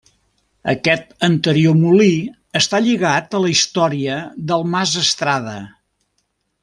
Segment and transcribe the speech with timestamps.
[0.71, 2.09] Aquest anterior molí
[2.61, 4.17] està lligat a la història
[4.53, 5.55] del mas Estrada.